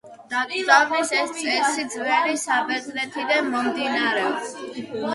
დაკრძალვის 0.29 1.11
ეს 1.17 1.35
წესი 1.41 1.87
ძველი 1.97 2.35
საბერძნეთიდან 2.47 3.55
მომდინარეობს. 3.55 4.55